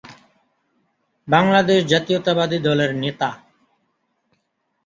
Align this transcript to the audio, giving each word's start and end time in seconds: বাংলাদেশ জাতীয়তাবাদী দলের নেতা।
বাংলাদেশ 1.27 1.79
জাতীয়তাবাদী 1.85 2.57
দলের 2.59 2.91
নেতা। 2.95 3.29